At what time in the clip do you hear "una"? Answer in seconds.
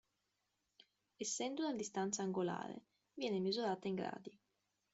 1.63-1.75